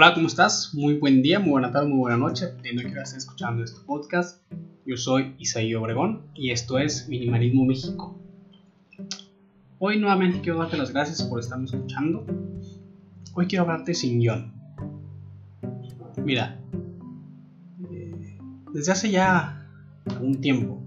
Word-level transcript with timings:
Hola, 0.00 0.14
¿cómo 0.14 0.28
estás? 0.28 0.72
Muy 0.74 0.94
buen 0.94 1.22
día, 1.22 1.40
muy 1.40 1.50
buena 1.50 1.72
tarde, 1.72 1.88
muy 1.88 1.98
buena 1.98 2.16
noche, 2.16 2.46
dependiendo 2.46 2.82
de 2.82 2.88
que 2.88 3.00
estés 3.00 3.18
escuchando 3.18 3.64
este 3.64 3.80
podcast. 3.84 4.40
Yo 4.86 4.96
soy 4.96 5.34
Isaí 5.38 5.74
Obregón 5.74 6.22
y 6.36 6.52
esto 6.52 6.78
es 6.78 7.08
Minimalismo 7.08 7.64
México. 7.64 8.16
Hoy 9.80 9.98
nuevamente 9.98 10.40
quiero 10.40 10.60
darte 10.60 10.76
las 10.76 10.92
gracias 10.92 11.24
por 11.24 11.40
estarme 11.40 11.64
escuchando. 11.64 12.24
Hoy 13.34 13.48
quiero 13.48 13.64
hablarte 13.64 13.92
sin 13.92 14.20
guion. 14.20 14.52
Mira, 16.24 16.60
eh, 17.90 18.38
desde 18.72 18.92
hace 18.92 19.10
ya 19.10 19.68
un 20.20 20.40
tiempo, 20.40 20.80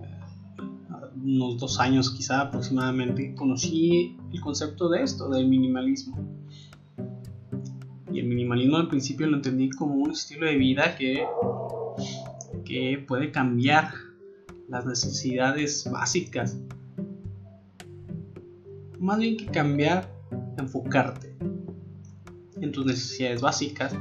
eh, 0.00 0.62
unos 1.22 1.58
dos 1.58 1.78
años 1.78 2.10
quizá 2.10 2.40
aproximadamente, 2.40 3.34
conocí 3.34 4.16
el 4.32 4.40
concepto 4.40 4.88
de 4.88 5.02
esto, 5.02 5.28
del 5.28 5.46
minimalismo 5.48 6.39
y 8.12 8.20
el 8.20 8.26
minimalismo 8.26 8.76
al 8.76 8.88
principio 8.88 9.26
lo 9.26 9.36
entendí 9.36 9.70
como 9.70 9.94
un 9.94 10.10
estilo 10.12 10.46
de 10.46 10.56
vida 10.56 10.96
que, 10.96 11.26
que 12.64 13.04
puede 13.06 13.30
cambiar 13.30 13.92
las 14.68 14.86
necesidades 14.86 15.88
básicas. 15.90 16.58
Más 18.98 19.18
bien 19.18 19.36
que 19.36 19.46
cambiar, 19.46 20.10
enfocarte 20.58 21.36
en 22.60 22.72
tus 22.72 22.84
necesidades 22.84 23.40
básicas, 23.40 23.96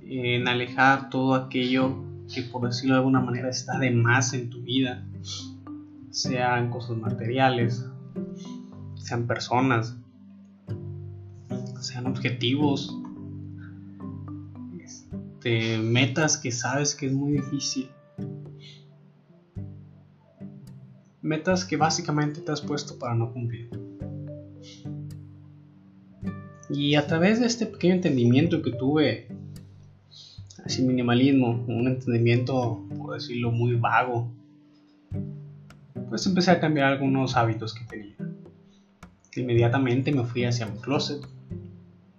en 0.00 0.48
alejar 0.48 1.10
todo 1.10 1.34
aquello 1.34 2.04
que 2.32 2.42
por 2.42 2.66
decirlo 2.66 2.94
de 2.94 2.98
alguna 2.98 3.20
manera 3.20 3.50
está 3.50 3.78
de 3.78 3.90
más 3.90 4.32
en 4.32 4.50
tu 4.50 4.62
vida, 4.62 5.06
sean 6.10 6.70
cosas 6.70 6.96
materiales, 6.96 7.86
sean 8.94 9.26
personas, 9.26 9.96
sean 11.82 12.06
objetivos, 12.06 12.96
este, 14.82 15.78
metas 15.78 16.36
que 16.36 16.52
sabes 16.52 16.94
que 16.94 17.06
es 17.06 17.12
muy 17.12 17.32
difícil. 17.32 17.88
Metas 21.20 21.64
que 21.64 21.76
básicamente 21.76 22.40
te 22.40 22.52
has 22.52 22.60
puesto 22.60 22.98
para 22.98 23.14
no 23.14 23.32
cumplir. 23.32 23.70
Y 26.68 26.94
a 26.94 27.06
través 27.06 27.40
de 27.40 27.46
este 27.46 27.66
pequeño 27.66 27.94
entendimiento 27.94 28.62
que 28.62 28.72
tuve, 28.72 29.28
así 30.64 30.82
minimalismo, 30.82 31.64
un 31.68 31.86
entendimiento, 31.86 32.82
por 32.96 33.14
decirlo, 33.14 33.50
muy 33.52 33.74
vago, 33.74 34.32
pues 36.08 36.26
empecé 36.26 36.50
a 36.50 36.60
cambiar 36.60 36.92
algunos 36.92 37.36
hábitos 37.36 37.74
que 37.74 37.84
tenía. 37.84 38.16
Inmediatamente 39.34 40.12
me 40.12 40.24
fui 40.24 40.44
hacia 40.44 40.66
mi 40.66 40.78
closet, 40.78 41.26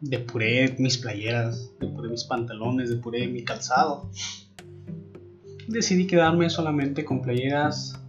depuré 0.04 0.76
mis 0.80 0.98
playeras, 0.98 1.72
depuré 1.80 2.10
mis 2.10 2.26
pantalones, 2.26 2.90
depuré 2.90 3.28
mi 3.28 3.44
calzado. 3.44 4.10
Decidí 5.68 6.08
quedarme 6.08 6.50
solamente 6.50 7.06
con 7.06 7.22
playeras 7.22 8.00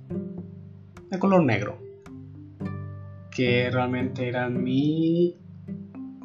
de 1.10 1.18
color 1.20 1.44
negro, 1.44 1.78
que 3.30 3.70
realmente 3.70 4.28
eran 4.28 4.62
mi 4.62 5.36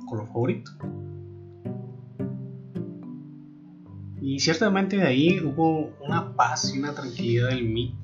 color 0.08 0.28
favorito. 0.28 0.72
Y 4.22 4.40
ciertamente 4.40 4.98
de 4.98 5.08
ahí 5.08 5.40
hubo 5.40 5.94
una 6.04 6.36
paz 6.36 6.74
y 6.74 6.80
una 6.80 6.94
tranquilidad 6.94 7.52
en 7.52 7.74
mí. 7.74 7.96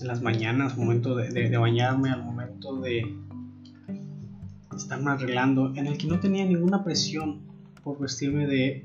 En 0.00 0.06
las 0.06 0.22
mañanas, 0.22 0.76
momento 0.76 1.14
de 1.16 1.58
bañarme, 1.58 2.10
al 2.10 2.24
momento 2.24 2.80
de, 2.80 3.04
estarme 4.76 5.10
arreglando, 5.10 5.72
en 5.74 5.86
el 5.86 5.98
que 5.98 6.06
no 6.06 6.20
tenía 6.20 6.44
ninguna 6.44 6.84
presión 6.84 7.40
por 7.82 7.98
vestirme 7.98 8.46
de, 8.46 8.84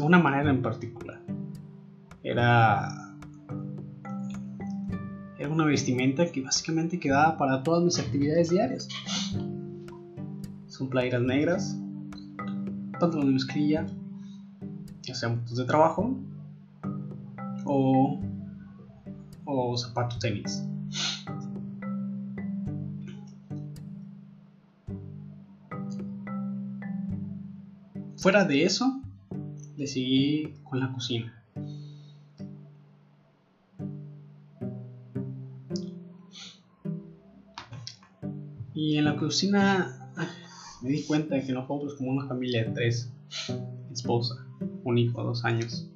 una 0.00 0.18
manera 0.18 0.50
en 0.50 0.62
particular. 0.62 1.20
Era, 2.22 3.14
era 5.38 5.48
una 5.48 5.64
vestimenta 5.64 6.26
que 6.26 6.40
básicamente 6.40 6.98
quedaba 6.98 7.36
para 7.36 7.62
todas 7.62 7.82
mis 7.82 7.98
actividades 7.98 8.50
diarias. 8.50 8.88
Son 10.66 10.88
playeras 10.88 11.22
negras, 11.22 11.78
pantalón 12.98 13.26
de 13.26 13.32
mezclilla, 13.32 13.86
ya 15.02 15.14
sean 15.14 15.40
botas 15.40 15.56
de 15.56 15.64
trabajo 15.64 16.16
o, 17.64 18.20
o 19.44 19.76
zapatos 19.76 20.18
tenis. 20.18 20.66
Fuera 28.22 28.44
de 28.44 28.62
eso, 28.62 29.02
le 29.76 30.54
con 30.62 30.78
la 30.78 30.92
cocina. 30.92 31.44
Y 38.74 38.96
en 38.96 39.06
la 39.06 39.16
cocina 39.16 40.12
me 40.82 40.90
di 40.90 41.02
cuenta 41.02 41.34
de 41.34 41.44
que 41.44 41.52
nosotros 41.52 41.96
como 41.96 42.12
una 42.12 42.28
familia 42.28 42.64
de 42.64 42.70
tres, 42.70 43.10
esposa, 43.90 44.46
un 44.84 44.98
hijo, 44.98 45.20
dos 45.24 45.44
años, 45.44 45.90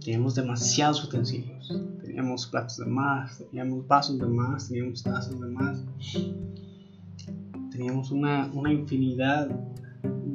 teníamos 0.00 0.36
demasiados 0.36 1.04
utensilios. 1.04 1.68
Teníamos 2.00 2.46
platos 2.46 2.78
de 2.78 2.86
más, 2.86 3.36
teníamos 3.36 3.86
vasos 3.86 4.18
de 4.18 4.26
más, 4.26 4.68
teníamos 4.68 5.02
tazas 5.02 5.38
de 5.38 5.48
más. 5.48 5.84
Teníamos 7.70 8.10
una, 8.10 8.50
una 8.54 8.72
infinidad 8.72 9.50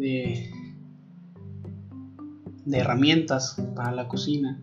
de, 0.03 0.51
herramientas 2.69 3.55
para 3.73 3.93
la 3.93 4.07
cocina 4.09 4.61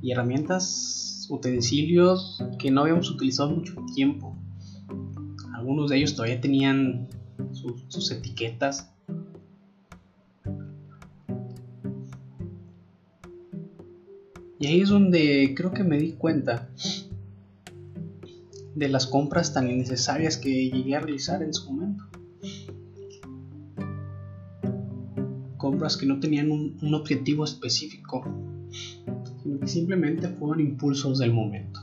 y 0.00 0.12
herramientas, 0.12 1.26
utensilios 1.28 2.42
que 2.58 2.70
no 2.70 2.80
habíamos 2.80 3.10
utilizado 3.10 3.50
mucho 3.50 3.74
tiempo. 3.94 4.36
Algunos 5.54 5.90
de 5.90 5.98
ellos 5.98 6.14
todavía 6.14 6.40
tenían 6.40 7.06
sus 7.52 8.10
etiquetas. 8.10 8.90
Y 14.58 14.66
ahí 14.66 14.80
es 14.80 14.88
donde 14.88 15.54
creo 15.54 15.72
que 15.72 15.84
me 15.84 15.98
di 15.98 16.12
cuenta 16.12 16.68
de 18.74 18.88
las 18.88 19.06
compras 19.06 19.52
tan 19.52 19.70
innecesarias 19.70 20.36
que 20.38 20.70
llegué 20.70 20.96
a 20.96 21.00
realizar 21.00 21.42
en 21.42 21.52
su 21.52 21.70
momento. 21.70 22.09
Compras 25.70 25.96
que 25.96 26.04
no 26.04 26.18
tenían 26.18 26.50
un, 26.50 26.94
objetivo 26.94 27.44
específico, 27.44 28.24
sino 29.40 29.60
que 29.60 29.68
simplemente 29.68 30.26
fueron 30.26 30.58
impulsos 30.58 31.20
del 31.20 31.32
momento. 31.32 31.80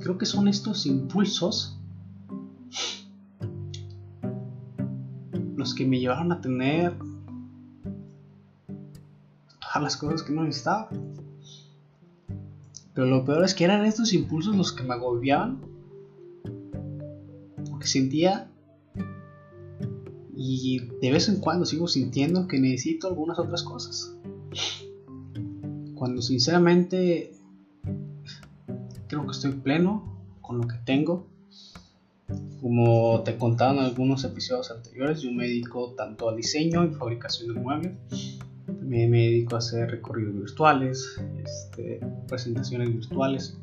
Creo 0.00 0.16
que 0.16 0.24
son 0.24 0.46
estos 0.46 0.86
impulsos 0.86 1.76
los 5.56 5.74
que 5.74 5.84
me 5.84 5.98
llevaron 5.98 6.30
a 6.30 6.40
tener 6.40 6.96
todas 9.60 9.82
las 9.82 9.96
cosas 9.96 10.22
que 10.22 10.32
no 10.32 10.44
necesitaba. 10.44 10.88
Pero 12.94 13.08
lo 13.08 13.24
peor 13.24 13.44
es 13.44 13.54
que 13.54 13.64
eran 13.64 13.84
estos 13.84 14.12
impulsos 14.12 14.54
los 14.54 14.72
que 14.72 14.84
me 14.84 14.94
agobiaban. 14.94 15.60
Porque 17.68 17.88
sentía 17.88 18.48
y 20.40 20.78
de 21.00 21.10
vez 21.10 21.28
en 21.28 21.40
cuando 21.40 21.66
sigo 21.66 21.88
sintiendo 21.88 22.46
que 22.46 22.60
necesito 22.60 23.08
algunas 23.08 23.40
otras 23.40 23.64
cosas. 23.64 24.14
Cuando 25.96 26.22
sinceramente 26.22 27.32
creo 29.08 29.24
que 29.24 29.32
estoy 29.32 29.50
pleno 29.54 30.16
con 30.40 30.58
lo 30.58 30.68
que 30.68 30.76
tengo. 30.84 31.26
Como 32.60 33.20
te 33.24 33.32
he 33.32 33.36
contado 33.36 33.72
en 33.72 33.80
algunos 33.80 34.22
episodios 34.22 34.70
anteriores, 34.70 35.22
yo 35.22 35.32
me 35.32 35.42
dedico 35.42 35.94
tanto 35.96 36.28
al 36.28 36.36
diseño 36.36 36.84
y 36.84 36.90
fabricación 36.94 37.52
de 37.52 37.60
muebles. 37.60 38.38
Me, 38.80 39.08
me 39.08 39.22
dedico 39.22 39.56
a 39.56 39.58
hacer 39.58 39.90
recorridos 39.90 40.36
virtuales, 40.36 41.20
este, 41.44 41.98
presentaciones 42.28 42.94
virtuales. 42.94 43.58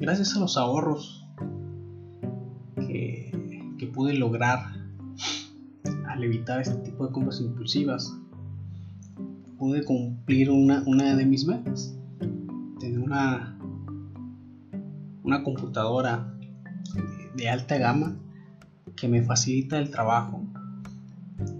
Gracias 0.00 0.34
a 0.34 0.40
los 0.40 0.56
ahorros 0.56 1.19
pude 4.00 4.14
lograr 4.14 4.60
al 6.08 6.24
evitar 6.24 6.58
este 6.58 6.76
tipo 6.76 7.06
de 7.06 7.12
compras 7.12 7.38
impulsivas. 7.38 8.16
Pude 9.58 9.84
cumplir 9.84 10.50
una, 10.50 10.82
una 10.86 11.14
de 11.16 11.26
mis 11.26 11.46
metas. 11.46 11.94
Tener 12.78 12.98
una, 12.98 13.58
una 15.22 15.42
computadora 15.42 16.34
de, 17.36 17.50
alta 17.50 17.76
gama 17.76 18.16
que 18.96 19.06
me 19.06 19.22
facilita 19.22 19.78
el 19.78 19.90
trabajo 19.90 20.46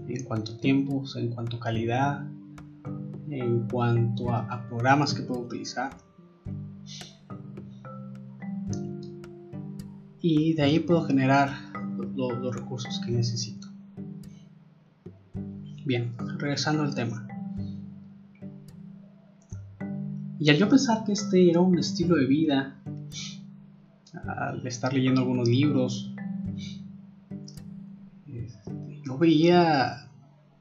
en 0.07 0.23
cuanto 0.23 0.53
a 0.53 0.57
tiempos, 0.57 1.15
en 1.17 1.29
cuanto 1.29 1.57
a 1.57 1.59
calidad, 1.59 2.25
en 3.29 3.67
cuanto 3.67 4.33
a 4.33 4.65
programas 4.67 5.13
que 5.13 5.21
puedo 5.21 5.41
utilizar. 5.41 5.91
Y 10.19 10.55
de 10.55 10.63
ahí 10.63 10.79
puedo 10.79 11.03
generar 11.03 11.70
los 12.29 12.55
recursos 12.55 12.99
que 13.03 13.11
necesito. 13.11 13.67
Bien, 15.85 16.13
regresando 16.37 16.83
al 16.83 16.93
tema. 16.93 17.27
Y 20.39 20.49
al 20.49 20.57
yo 20.57 20.69
pensar 20.69 21.03
que 21.03 21.13
este 21.13 21.49
era 21.49 21.59
un 21.59 21.77
estilo 21.77 22.15
de 22.15 22.25
vida, 22.25 22.81
al 24.13 24.65
estar 24.65 24.93
leyendo 24.93 25.21
algunos 25.21 25.47
libros, 25.47 26.13
este, 28.27 29.01
yo 29.05 29.17
veía 29.17 30.09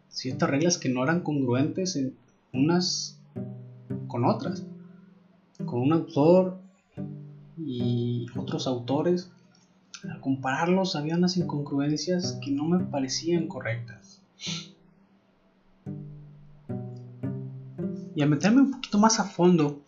ciertas 0.08 0.50
reglas 0.50 0.78
que 0.78 0.88
no 0.88 1.02
eran 1.02 1.20
congruentes 1.20 1.96
en 1.96 2.14
unas 2.52 3.20
con 4.06 4.24
otras. 4.24 4.66
Con 5.64 5.80
un 5.80 5.92
autor 5.92 6.58
y 7.58 8.26
otros 8.36 8.66
autores, 8.66 9.30
al 10.08 10.20
compararlos 10.20 10.96
había 10.96 11.16
unas 11.16 11.36
incongruencias 11.36 12.38
que 12.42 12.50
no 12.50 12.64
me 12.64 12.78
parecían 12.84 13.46
correctas. 13.46 14.22
Y 18.14 18.22
al 18.22 18.28
meterme 18.28 18.62
un 18.62 18.70
poquito 18.70 18.98
más 18.98 19.20
a 19.20 19.24
fondo, 19.24 19.82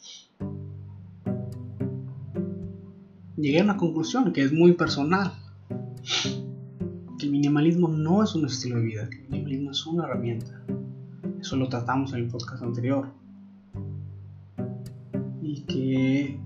llegué 3.36 3.60
a 3.60 3.64
una 3.64 3.76
conclusión 3.76 4.32
que 4.32 4.42
es 4.42 4.52
muy 4.52 4.72
personal. 4.72 5.32
Que 7.18 7.26
el 7.26 7.32
minimalismo 7.32 7.88
no 7.88 8.22
es 8.22 8.34
un 8.34 8.46
estilo 8.46 8.76
de 8.76 8.82
vida, 8.82 9.02
el 9.02 9.28
minimalismo 9.28 9.70
es 9.70 9.86
una 9.86 10.04
herramienta. 10.04 10.62
Eso 11.40 11.56
lo 11.56 11.68
tratamos 11.68 12.12
en 12.12 12.20
el 12.20 12.28
podcast 12.28 12.62
anterior. 12.62 13.08
Y 15.40 15.62
que 15.62 16.38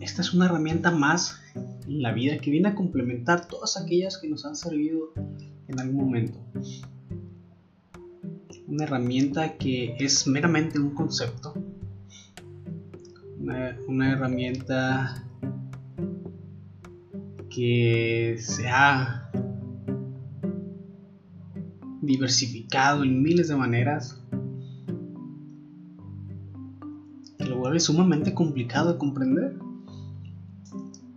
esta 0.00 0.22
es 0.22 0.34
una 0.34 0.46
herramienta 0.46 0.90
más 0.90 1.40
la 1.86 2.12
vida 2.12 2.38
que 2.38 2.50
viene 2.50 2.68
a 2.68 2.74
complementar 2.74 3.46
todas 3.46 3.76
aquellas 3.76 4.18
que 4.18 4.28
nos 4.28 4.44
han 4.44 4.56
servido 4.56 5.12
en 5.68 5.80
algún 5.80 5.96
momento. 5.96 6.38
Una 8.66 8.84
herramienta 8.84 9.56
que 9.56 9.94
es 9.98 10.26
meramente 10.26 10.78
un 10.78 10.94
concepto. 10.94 11.54
Una, 13.86 14.12
herramienta 14.12 15.26
que 17.50 18.36
se 18.38 18.68
ha 18.68 19.30
diversificado 22.00 23.04
en 23.04 23.22
miles 23.22 23.48
de 23.48 23.56
maneras, 23.56 24.22
que 27.38 27.44
lo 27.44 27.58
vuelve 27.58 27.80
sumamente 27.80 28.32
complicado 28.32 28.92
de 28.92 28.98
comprender. 28.98 29.63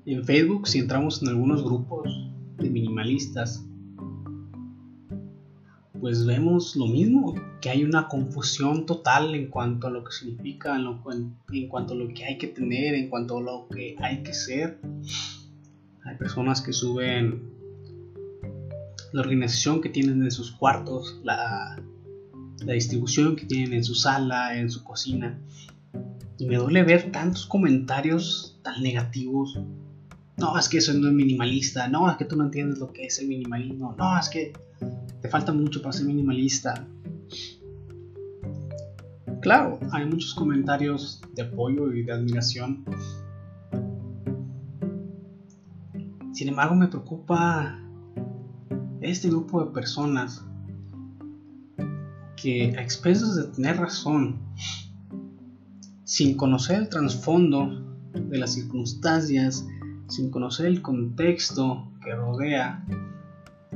En 0.10 0.24
Facebook, 0.24 0.70
si 0.70 0.80
entramos 0.80 1.22
en 1.22 1.28
algunos 1.28 1.66
grupos 1.66 2.10
de 2.60 2.70
minimalistas, 2.70 3.62
pues 6.00 6.26
vemos 6.26 6.78
lo 6.78 6.88
mismo, 6.88 7.36
que 7.60 7.70
hay 7.70 7.84
una 7.84 8.08
confusión 8.08 8.86
total 8.86 9.36
en 9.36 9.50
cuanto 9.50 9.88
a 9.88 9.90
lo 9.90 10.06
que 10.06 10.14
significa, 10.14 10.78
en, 10.78 11.68
cuanto 11.68 11.94
a 11.94 11.98
lo 11.98 12.08
que 12.14 12.24
hay 12.24 12.38
que 12.38 12.48
tener, 12.48 12.96
en 12.96 13.10
cuanto 13.10 13.40
a 13.40 13.42
lo 13.42 13.68
que 13.68 13.98
hay 14.00 14.24
que 14.24 14.34
ser. 14.34 14.80
Hay 16.06 16.16
personas 16.16 16.62
que 16.62 16.72
suben 16.72 17.52
la 19.12 19.20
organización 19.20 19.82
que 19.82 19.90
tienen 19.90 20.24
en 20.24 20.32
sus 20.32 20.52
cuartos, 20.52 21.20
la 21.26 21.76
distribución 22.66 23.36
que 23.36 23.46
tienen 23.46 23.74
en 23.74 23.84
su 23.84 23.94
sala, 23.94 24.58
en 24.58 24.72
su 24.72 24.86
cocina. 24.86 25.38
Y 26.38 26.46
me 26.46 26.56
duele 26.56 26.84
ver 26.84 27.12
tantos 27.12 27.46
comentarios 27.46 28.58
tan 28.64 28.82
negativos 28.82 29.60
no, 30.38 30.58
es 30.58 30.70
que 30.70 30.78
eso 30.78 30.94
no 30.94 31.08
es 31.08 31.14
minimalista, 31.14 31.88
no, 31.88 32.10
es 32.10 32.18
que 32.18 32.26
tú 32.26 32.36
no 32.36 32.46
entiendes 32.46 32.78
lo 32.80 32.94
que 32.94 33.06
es 33.06 33.20
el 33.20 33.28
minimalismo, 33.28 33.96
no, 33.98 34.20
es 34.20 34.30
que 34.30 34.54
te 35.22 35.30
falta 35.30 35.52
mucho 35.52 35.82
para 35.82 35.94
ser 35.94 36.06
minimalista. 36.06 36.88
Claro, 39.42 39.80
hay 39.92 40.06
muchos 40.06 40.34
comentarios 40.36 41.22
de 41.34 41.42
apoyo 41.42 41.92
y 41.92 42.04
de 42.04 42.12
admiración. 42.12 42.86
Sin 46.34 46.50
embargo, 46.50 46.76
me 46.76 46.88
preocupa 46.88 47.80
este 49.02 49.30
grupo 49.30 49.64
de 49.64 49.72
personas 49.72 50.44
que 52.36 52.76
a 52.78 52.82
expensas 52.82 53.36
de 53.36 53.44
tener 53.46 53.78
razón, 53.78 54.40
sin 56.04 56.38
conocer 56.38 56.82
el 56.82 56.90
trasfondo 56.90 57.84
de 58.14 58.38
las 58.38 58.54
circunstancias 58.54 59.66
sin 60.08 60.32
conocer 60.32 60.68
el 60.68 60.82
contexto 60.82 61.92
que 62.04 62.16
rodea, 62.16 62.86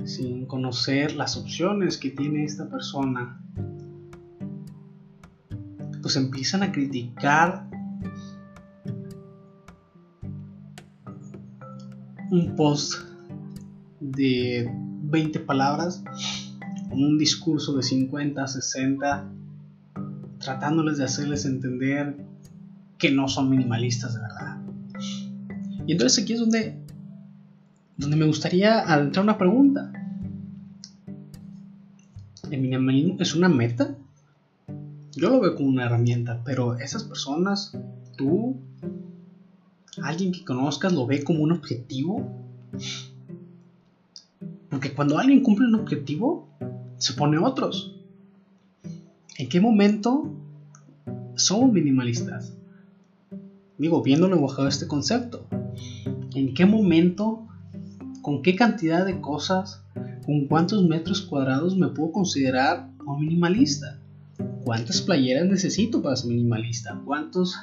sin 0.05 0.45
conocer 0.45 1.15
las 1.15 1.37
opciones 1.37 1.97
que 1.97 2.11
tiene 2.11 2.43
esta 2.43 2.69
persona, 2.69 3.41
pues 6.01 6.15
empiezan 6.15 6.63
a 6.63 6.71
criticar 6.71 7.69
un 12.31 12.55
post 12.55 12.93
de 13.99 14.71
20 15.03 15.39
palabras, 15.41 16.03
un 16.91 17.17
discurso 17.17 17.75
de 17.75 17.83
50, 17.83 18.47
60, 18.47 19.29
tratándoles 20.39 20.97
de 20.97 21.03
hacerles 21.03 21.45
entender 21.45 22.25
que 22.97 23.11
no 23.11 23.27
son 23.27 23.49
minimalistas 23.49 24.13
de 24.15 24.21
verdad. 24.21 24.50
Y 25.87 25.93
entonces 25.93 26.23
aquí 26.23 26.33
es 26.33 26.39
donde, 26.39 26.75
donde 27.97 28.15
me 28.15 28.25
gustaría 28.25 28.79
adentrar 28.79 29.23
una 29.23 29.37
pregunta. 29.37 29.91
¿El 32.49 32.61
minimalismo 32.61 33.17
es 33.19 33.35
una 33.35 33.49
meta? 33.49 33.95
Yo 35.13 35.29
lo 35.29 35.39
veo 35.39 35.55
como 35.55 35.69
una 35.69 35.85
herramienta, 35.85 36.41
pero 36.45 36.77
esas 36.77 37.03
personas, 37.03 37.77
tú, 38.15 38.57
alguien 40.01 40.31
que 40.31 40.45
conozcas, 40.45 40.93
lo 40.93 41.05
ve 41.05 41.23
como 41.23 41.43
un 41.43 41.51
objetivo. 41.51 42.29
Porque 44.69 44.93
cuando 44.93 45.17
alguien 45.17 45.43
cumple 45.43 45.67
un 45.67 45.75
objetivo, 45.75 46.47
se 46.97 47.13
pone 47.13 47.37
otros. 47.37 47.95
¿En 49.37 49.49
qué 49.49 49.59
momento 49.59 50.31
somos 51.35 51.73
minimalistas? 51.73 52.53
Digo, 53.77 54.01
viéndolo 54.03 54.39
bajo 54.39 54.67
este 54.67 54.87
concepto 54.87 55.47
en 56.35 56.53
qué 56.53 56.65
momento, 56.65 57.47
con 58.21 58.41
qué 58.41 58.55
cantidad 58.55 59.05
de 59.05 59.19
cosas, 59.19 59.83
con 60.25 60.47
cuántos 60.47 60.87
metros 60.87 61.21
cuadrados 61.21 61.77
me 61.77 61.87
puedo 61.87 62.11
considerar 62.11 62.89
un 63.05 63.19
minimalista. 63.19 63.99
¿Cuántas 64.63 65.01
playeras 65.01 65.47
necesito 65.47 66.01
para 66.01 66.15
ser 66.15 66.29
minimalista? 66.29 66.99
¿Cuántos 67.05 67.55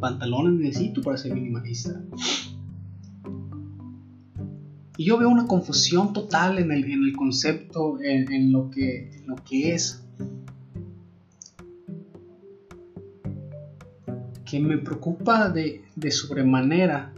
pantalones 0.00 0.60
necesito 0.60 1.02
para 1.02 1.16
ser 1.16 1.34
minimalista? 1.34 2.00
Y 4.96 5.04
yo 5.06 5.18
veo 5.18 5.28
una 5.28 5.46
confusión 5.46 6.12
total 6.12 6.58
en 6.58 6.70
el, 6.70 6.84
en 6.84 7.04
el 7.04 7.16
concepto, 7.16 7.98
en, 8.02 8.52
lo 8.52 8.70
que, 8.70 9.22
lo 9.26 9.36
que 9.36 9.74
es. 9.74 10.04
Que 14.44 14.60
me 14.60 14.76
preocupa 14.76 15.48
de, 15.48 15.82
de 15.96 16.10
sobremanera 16.10 17.14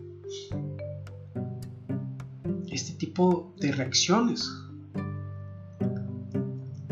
este 2.75 2.93
tipo 2.95 3.55
de 3.61 3.71
reacciones. 3.71 4.51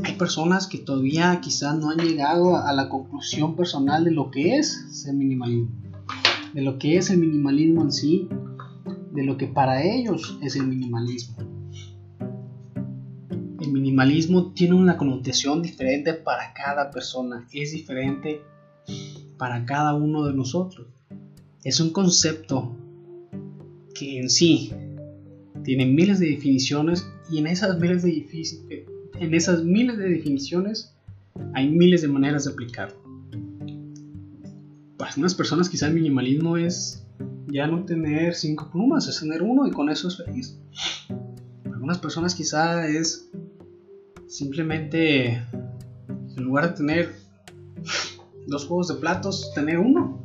Hay 0.04 0.14
personas 0.14 0.68
que 0.68 0.78
todavía 0.78 1.40
quizás 1.40 1.76
no 1.76 1.90
han 1.90 1.98
llegado 1.98 2.56
a 2.56 2.72
la 2.72 2.88
conclusión 2.88 3.56
personal 3.56 4.04
de 4.04 4.12
lo 4.12 4.30
que 4.30 4.58
es 4.58 4.86
ser 4.92 5.14
minimalismo, 5.14 5.70
de 6.54 6.62
lo 6.62 6.78
que 6.78 6.98
es 6.98 7.10
el 7.10 7.18
minimalismo 7.18 7.82
en 7.82 7.92
sí, 7.92 8.28
de 9.12 9.24
lo 9.24 9.36
que 9.36 9.48
para 9.48 9.82
ellos 9.82 10.38
es 10.40 10.54
el 10.54 10.68
minimalismo. 10.68 11.36
El 13.60 13.72
minimalismo 13.72 14.52
tiene 14.52 14.74
una 14.74 14.96
connotación 14.96 15.62
diferente 15.62 16.14
para 16.14 16.52
cada 16.52 16.92
persona, 16.92 17.48
es 17.52 17.72
diferente 17.72 18.40
para 19.36 19.64
cada 19.66 19.94
uno 19.94 20.26
de 20.26 20.32
nosotros. 20.32 20.86
Es 21.64 21.80
un 21.80 21.90
concepto 21.90 22.76
que 23.94 24.20
en 24.20 24.30
sí 24.30 24.72
tiene 25.64 25.86
miles 25.86 26.18
de 26.18 26.26
definiciones 26.26 27.06
y 27.30 27.38
en 27.38 27.46
esas 27.46 27.78
miles 27.78 28.02
de, 28.02 28.86
en 29.18 29.34
esas 29.34 29.64
miles 29.64 29.98
de 29.98 30.08
definiciones 30.08 30.94
hay 31.54 31.68
miles 31.68 32.02
de 32.02 32.08
maneras 32.08 32.44
de 32.44 32.52
aplicarlo. 32.52 33.00
Para 34.96 35.10
algunas 35.10 35.34
personas 35.34 35.68
quizá 35.68 35.88
el 35.88 35.94
minimalismo 35.94 36.56
es 36.56 37.06
ya 37.48 37.66
no 37.66 37.84
tener 37.84 38.34
cinco 38.34 38.70
plumas, 38.70 39.08
es 39.08 39.20
tener 39.20 39.42
uno 39.42 39.66
y 39.66 39.70
con 39.70 39.90
eso 39.90 40.08
es 40.08 40.16
feliz. 40.16 40.58
Para 41.64 41.74
algunas 41.74 41.98
personas 41.98 42.34
quizá 42.34 42.86
es 42.86 43.30
simplemente 44.26 45.42
en 46.36 46.44
lugar 46.44 46.70
de 46.70 46.76
tener 46.76 47.14
dos 48.46 48.66
juegos 48.66 48.88
de 48.88 48.94
platos, 48.94 49.52
tener 49.54 49.78
uno. 49.78 50.22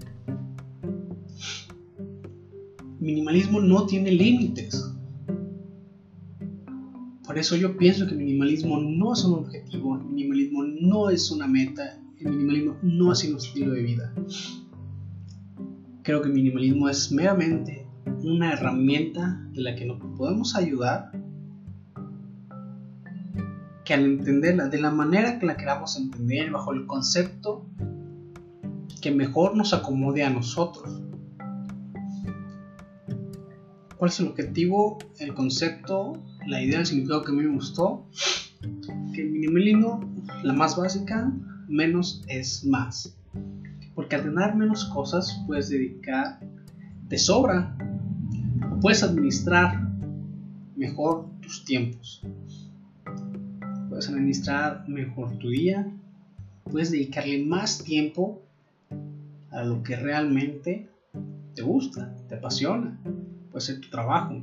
minimalismo 2.99 3.61
no 3.61 3.85
tiene 3.85 4.11
límites. 4.11 4.96
Por 7.37 7.41
eso 7.41 7.55
yo 7.55 7.77
pienso 7.77 8.07
que 8.07 8.13
el 8.13 8.17
minimalismo 8.17 8.81
no 8.81 9.13
es 9.13 9.23
un 9.23 9.35
objetivo, 9.35 9.95
el 9.95 10.05
minimalismo 10.05 10.63
no 10.63 11.11
es 11.11 11.29
una 11.29 11.45
meta, 11.45 12.01
el 12.19 12.31
minimalismo 12.31 12.77
no 12.81 13.11
es 13.11 13.23
un 13.25 13.37
estilo 13.37 13.73
de 13.73 13.83
vida. 13.83 14.11
Creo 16.01 16.19
que 16.19 16.29
el 16.29 16.33
minimalismo 16.33 16.89
es 16.89 17.11
meramente 17.11 17.85
una 18.23 18.53
herramienta 18.53 19.39
de 19.51 19.61
la 19.61 19.75
que 19.75 19.85
nos 19.85 19.99
podemos 20.17 20.55
ayudar 20.55 21.11
que 23.85 23.93
al 23.93 24.03
entenderla 24.03 24.69
de 24.69 24.81
la 24.81 24.89
manera 24.89 25.37
que 25.37 25.45
la 25.45 25.57
queramos 25.57 25.95
entender, 25.95 26.49
bajo 26.49 26.73
el 26.73 26.87
concepto 26.87 27.67
que 28.99 29.11
mejor 29.11 29.55
nos 29.55 29.75
acomode 29.75 30.23
a 30.23 30.31
nosotros. 30.31 31.03
¿Cuál 33.95 34.09
es 34.09 34.19
el 34.21 34.29
objetivo, 34.29 34.97
el 35.19 35.35
concepto, 35.35 36.13
la 36.47 36.61
idea, 36.61 36.79
el 36.79 36.85
significado 36.85 37.23
que 37.23 37.31
a 37.31 37.35
mí 37.35 37.43
me 37.43 37.53
gustó? 37.53 38.07
Que 39.13 39.23
minimalismo, 39.23 39.99
la 40.43 40.53
más 40.53 40.75
básica, 40.75 41.31
menos 41.67 42.23
es 42.27 42.65
más. 42.65 43.15
Porque 43.93 44.15
al 44.15 44.23
tener 44.23 44.55
menos 44.55 44.85
cosas 44.85 45.43
puedes 45.45 45.69
dedicar 45.69 46.39
de 47.07 47.17
sobra 47.17 47.77
puedes 48.81 49.01
administrar 49.01 49.89
mejor 50.75 51.25
tus 51.41 51.63
tiempos 51.65 52.21
puedes 53.97 54.09
administrar 54.09 54.87
mejor 54.87 55.39
tu 55.39 55.49
día, 55.49 55.91
puedes 56.71 56.91
dedicarle 56.91 57.43
más 57.43 57.83
tiempo 57.83 58.43
a 59.49 59.63
lo 59.63 59.81
que 59.81 59.95
realmente 59.95 60.87
te 61.55 61.63
gusta, 61.63 62.15
te 62.29 62.35
apasiona. 62.35 62.99
Puede 63.49 63.65
ser 63.65 63.81
tu 63.81 63.89
trabajo, 63.89 64.39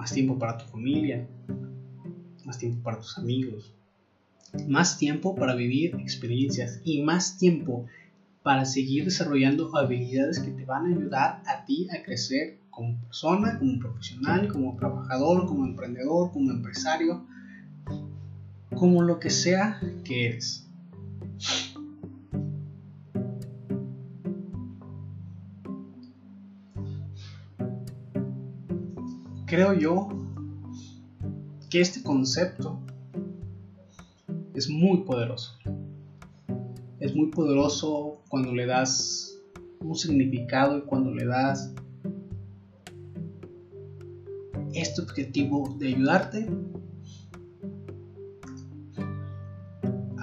más 0.00 0.12
tiempo 0.12 0.38
para 0.38 0.56
tu 0.56 0.64
familia, 0.64 1.22
más 2.46 2.56
tiempo 2.56 2.82
para 2.82 2.98
tus 2.98 3.18
amigos, 3.18 3.74
más 4.66 4.96
tiempo 4.96 5.34
para 5.34 5.54
vivir 5.54 5.94
experiencias 5.96 6.80
y 6.84 7.02
más 7.02 7.36
tiempo 7.36 7.84
para 8.42 8.64
seguir 8.64 9.04
desarrollando 9.04 9.76
habilidades 9.76 10.40
que 10.40 10.52
te 10.52 10.64
van 10.64 10.86
a 10.86 10.96
ayudar 10.96 11.42
a 11.44 11.66
ti 11.66 11.86
a 11.90 12.02
crecer 12.02 12.56
como 12.70 12.98
persona, 12.98 13.58
como 13.58 13.78
profesional, 13.78 14.48
como 14.48 14.74
trabajador, 14.74 15.44
como 15.44 15.66
emprendedor, 15.66 16.32
como 16.32 16.50
empresario, 16.50 17.22
como 18.74 19.02
lo 19.02 19.18
que 19.18 19.28
sea 19.28 19.78
que 20.02 20.28
eres. 20.28 20.66
Creo 29.50 29.74
yo 29.74 30.08
que 31.68 31.80
este 31.82 32.02
concepto 32.02 32.80
es 34.54 34.70
muy 34.70 35.02
poderoso. 35.02 35.58
Es 37.00 37.14
muy 37.14 37.30
poderoso 37.30 38.22
cuando 38.30 38.54
le 38.54 38.64
das 38.64 39.36
un 39.80 39.94
significado 39.94 40.78
y 40.78 40.82
cuando 40.82 41.12
le 41.12 41.26
das 41.26 41.74
este 44.72 45.02
objetivo 45.02 45.76
de 45.78 45.88
ayudarte 45.88 46.48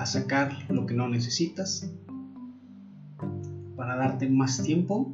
sacar 0.08 0.54
lo 0.70 0.86
que 0.86 0.94
no 0.94 1.10
necesitas, 1.10 1.92
para 3.76 3.96
darte 3.96 4.30
más 4.30 4.64
tiempo 4.64 5.12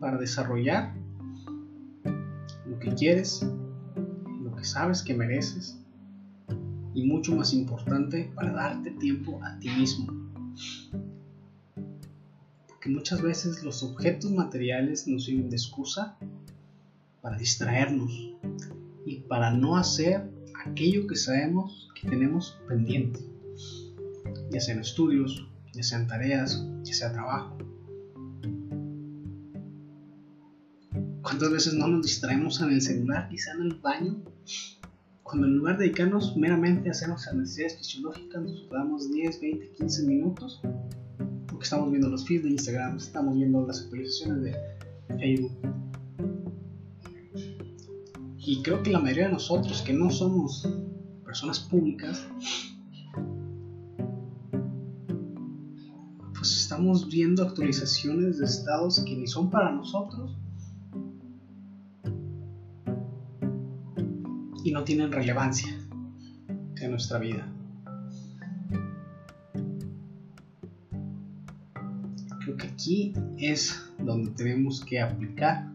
para 0.00 0.18
desarrollar 0.18 0.94
que 2.86 2.94
quieres, 2.94 3.44
lo 4.42 4.54
que 4.54 4.64
sabes 4.64 5.02
que 5.02 5.12
mereces 5.12 5.76
y 6.94 7.04
mucho 7.04 7.34
más 7.34 7.52
importante 7.52 8.30
para 8.36 8.52
darte 8.52 8.92
tiempo 8.92 9.40
a 9.42 9.58
ti 9.58 9.68
mismo. 9.70 10.06
Porque 12.68 12.88
muchas 12.88 13.20
veces 13.22 13.64
los 13.64 13.82
objetos 13.82 14.30
materiales 14.30 15.08
nos 15.08 15.24
sirven 15.24 15.50
de 15.50 15.56
excusa 15.56 16.16
para 17.22 17.36
distraernos 17.36 18.12
y 19.04 19.16
para 19.28 19.50
no 19.50 19.76
hacer 19.76 20.30
aquello 20.64 21.08
que 21.08 21.16
sabemos 21.16 21.88
que 22.00 22.08
tenemos 22.08 22.56
pendiente 22.68 23.18
ya 24.50 24.60
sean 24.60 24.78
estudios, 24.78 25.48
ya 25.72 25.82
sean 25.82 26.06
tareas, 26.06 26.64
ya 26.84 26.94
sea 26.94 27.12
trabajo. 27.12 27.58
¿Cuántas 31.26 31.50
veces 31.50 31.74
no 31.74 31.88
nos 31.88 32.02
distraemos 32.02 32.60
en 32.60 32.70
el 32.70 32.80
celular, 32.80 33.28
quizá 33.28 33.50
en 33.54 33.62
el 33.62 33.74
baño? 33.80 34.22
Cuando 35.24 35.48
en 35.48 35.56
lugar 35.56 35.76
de 35.76 35.86
dedicarnos 35.86 36.36
meramente 36.36 36.88
a 36.88 36.92
hacer 36.92 37.08
nuestras 37.08 37.34
necesidades 37.34 37.78
fisiológicas, 37.78 38.42
nos 38.44 38.70
damos 38.70 39.10
10, 39.10 39.40
20, 39.40 39.72
15 39.72 40.02
minutos, 40.06 40.60
porque 41.48 41.64
estamos 41.64 41.90
viendo 41.90 42.08
los 42.08 42.24
feeds 42.24 42.44
de 42.44 42.50
Instagram, 42.50 42.98
estamos 42.98 43.34
viendo 43.34 43.66
las 43.66 43.82
actualizaciones 43.82 44.44
de 44.44 45.18
Facebook. 45.18 45.52
Y 48.38 48.62
creo 48.62 48.84
que 48.84 48.92
la 48.92 49.00
mayoría 49.00 49.26
de 49.26 49.32
nosotros 49.32 49.82
que 49.82 49.94
no 49.94 50.10
somos 50.10 50.68
personas 51.24 51.58
públicas, 51.58 52.24
estamos 56.40 57.08
viendo 57.08 57.42
actualizaciones 57.42 58.38
de 58.38 58.44
estados 58.44 59.00
que 59.00 59.16
ni 59.16 59.26
son 59.26 59.50
para 59.50 59.72
nosotros 59.72 60.36
y 64.66 64.72
no 64.72 64.82
tienen 64.82 65.12
relevancia 65.12 65.68
en 66.80 66.90
nuestra 66.90 67.20
vida. 67.20 67.46
Creo 72.40 72.56
que 72.56 72.66
aquí 72.66 73.14
es 73.38 73.80
donde 74.00 74.32
tenemos 74.32 74.84
que 74.84 75.00
aplicar 75.00 75.68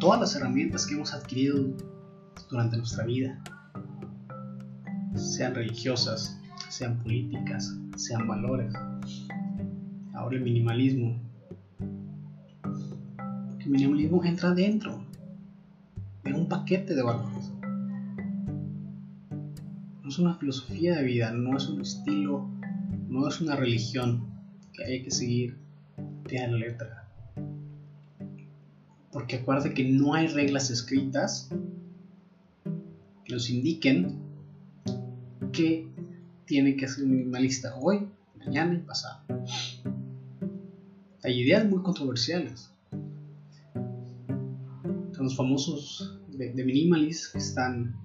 todas 0.00 0.18
las 0.20 0.34
herramientas 0.36 0.86
que 0.86 0.94
hemos 0.94 1.12
adquirido 1.12 1.76
durante 2.50 2.78
nuestra 2.78 3.04
vida, 3.04 3.42
sean 5.14 5.54
religiosas, 5.54 6.40
sean 6.70 6.98
políticas, 7.02 7.76
sean 7.96 8.26
valores 8.26 8.72
ahora 10.14 10.36
el 10.36 10.42
minimalismo. 10.42 11.20
el 13.60 13.68
minimalismo 13.68 14.24
entra 14.24 14.54
dentro 14.54 15.04
de 16.24 16.32
un 16.32 16.48
paquete 16.48 16.94
de 16.94 17.02
valores. 17.02 17.45
No 20.06 20.10
es 20.10 20.18
una 20.20 20.34
filosofía 20.34 20.94
de 20.94 21.02
vida, 21.02 21.32
no 21.32 21.56
es 21.56 21.66
un 21.68 21.80
estilo, 21.80 22.48
no 23.08 23.26
es 23.26 23.40
una 23.40 23.56
religión 23.56 24.28
que 24.72 24.84
hay 24.84 25.02
que 25.02 25.10
seguir 25.10 25.56
de 26.28 26.38
la 26.38 26.56
letra. 26.56 27.08
Porque 29.10 29.36
acuérdate 29.36 29.74
que 29.74 29.82
no 29.82 30.14
hay 30.14 30.28
reglas 30.28 30.70
escritas 30.70 31.50
que 33.24 33.32
nos 33.32 33.50
indiquen 33.50 34.20
que 35.50 35.88
tiene 36.44 36.76
que 36.76 36.86
ser 36.86 37.04
minimalista 37.04 37.74
hoy, 37.74 38.06
mañana 38.38 38.74
y 38.74 38.78
pasado 38.78 39.24
hay 41.26 41.40
ideas 41.40 41.68
muy 41.68 41.82
controversiales. 41.82 42.70
los 45.18 45.36
famosos 45.36 46.20
de, 46.28 46.52
minimalist 46.64 47.32
que 47.32 47.38
están, 47.38 47.96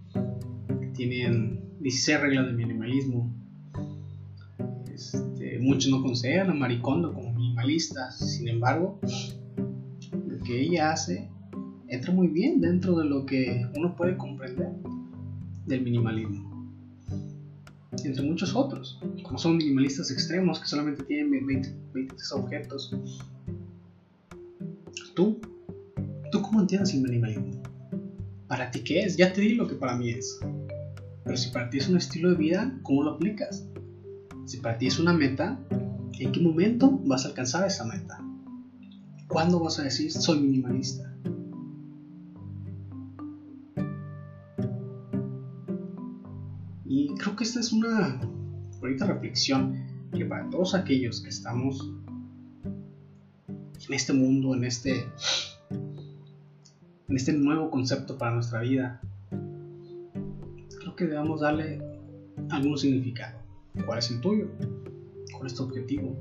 tienen 0.95 1.70
16 1.81 2.21
reglas 2.21 2.47
de 2.47 2.53
minimalismo. 2.53 3.33
Este, 4.93 5.59
muchos 5.59 5.91
no 5.91 6.01
consideran 6.01 6.49
a 6.49 6.53
Maricondo 6.53 7.13
como 7.13 7.33
minimalista, 7.33 8.11
sin 8.11 8.47
embargo, 8.47 8.99
lo 10.27 10.39
que 10.43 10.61
ella 10.61 10.91
hace 10.91 11.29
entra 11.87 12.13
muy 12.13 12.27
bien 12.27 12.61
dentro 12.61 12.97
de 12.97 13.05
lo 13.05 13.25
que 13.25 13.65
uno 13.75 13.95
puede 13.95 14.17
comprender 14.17 14.69
del 15.65 15.81
minimalismo 15.81 16.51
entre 18.05 18.23
muchos 18.23 18.55
otros, 18.55 18.99
como 19.23 19.37
son 19.37 19.57
minimalistas 19.57 20.11
extremos 20.11 20.59
que 20.59 20.67
solamente 20.67 21.03
tienen 21.03 21.45
20, 21.45 21.75
23 21.93 22.31
objetos. 22.33 22.95
¿Tú? 25.13 25.39
¿Tú 26.31 26.41
cómo 26.41 26.61
entiendes 26.61 26.93
el 26.93 27.01
minimalismo? 27.01 27.61
¿Para 28.47 28.71
ti 28.71 28.83
qué 28.83 29.01
es? 29.01 29.17
Ya 29.17 29.33
te 29.33 29.41
di 29.41 29.55
lo 29.55 29.67
que 29.67 29.75
para 29.75 29.95
mí 29.97 30.09
es. 30.09 30.39
Pero 31.23 31.37
si 31.37 31.49
para 31.51 31.69
ti 31.69 31.77
es 31.77 31.87
un 31.87 31.97
estilo 31.97 32.29
de 32.31 32.35
vida, 32.35 32.79
¿cómo 32.83 33.03
lo 33.03 33.11
aplicas? 33.11 33.67
Si 34.45 34.57
para 34.57 34.77
ti 34.77 34.87
es 34.87 34.99
una 34.99 35.13
meta, 35.13 35.59
¿en 36.19 36.31
qué 36.31 36.39
momento 36.39 36.99
vas 37.05 37.25
a 37.25 37.29
alcanzar 37.29 37.65
esa 37.65 37.85
meta? 37.85 38.19
¿Cuándo 39.27 39.59
vas 39.59 39.79
a 39.79 39.83
decir 39.83 40.11
soy 40.11 40.39
minimalista? 40.39 41.11
creo 47.21 47.35
que 47.35 47.43
esta 47.43 47.59
es 47.59 47.71
una 47.71 48.19
bonita 48.79 49.05
reflexión 49.05 50.09
que 50.11 50.25
para 50.25 50.49
todos 50.49 50.73
aquellos 50.73 51.21
que 51.21 51.29
estamos 51.29 51.93
en 53.87 53.93
este 53.93 54.13
mundo, 54.13 54.55
en 54.55 54.63
este 54.63 55.05
en 55.69 57.15
este 57.15 57.33
nuevo 57.33 57.69
concepto 57.69 58.17
para 58.17 58.33
nuestra 58.33 58.61
vida, 58.61 59.01
que 61.01 61.07
debemos 61.07 61.41
darle 61.41 61.81
algún 62.51 62.77
significado. 62.77 63.39
¿Cuál 63.87 63.97
es 63.97 64.11
el 64.11 64.21
tuyo? 64.21 64.47
¿Cuál 65.33 65.47
es 65.47 65.55
tu 65.55 65.63
objetivo? 65.63 66.15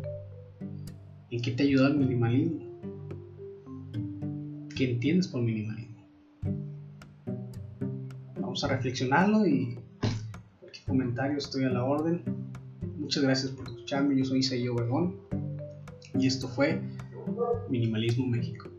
¿En 1.30 1.42
qué 1.42 1.50
te 1.50 1.64
ayuda 1.64 1.88
el 1.88 1.99
minimalismo? 1.99 2.80
¿Qué 4.75 4.92
entiendes 4.92 5.28
por 5.28 5.42
minimalismo? 5.42 6.02
Vamos 8.40 8.64
a 8.64 8.68
reflexionarlo 8.68 9.46
y 9.46 9.78
cualquier 10.60 10.87
comentario 10.87 11.37
estoy 11.37 11.64
a 11.64 11.68
la 11.68 11.84
orden. 11.84 12.22
Muchas 12.96 13.22
gracias 13.22 13.52
por 13.52 13.68
escucharme. 13.68 14.16
Yo 14.16 14.25
soy 14.25 14.38
Isaías 14.38 14.70
Obregón 14.70 15.16
y 16.18 16.26
esto 16.26 16.49
fue 16.49 16.80
Minimalismo 17.68 18.26
México. 18.26 18.70